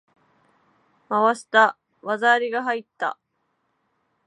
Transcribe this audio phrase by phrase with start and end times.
[1.09, 1.77] 回した！
[2.01, 3.19] 技ありが入った！